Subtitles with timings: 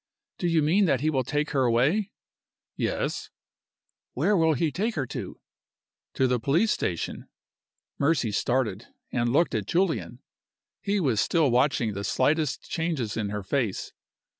[0.39, 2.09] "Do you mean that he will take her away?"
[2.75, 3.29] "Yes."
[4.13, 5.39] "Where will he take her to?"
[6.15, 7.29] "To the police station."
[7.99, 10.23] Mercy started, and looked at Julian.
[10.81, 13.93] He was still watching the slightest changes in her face.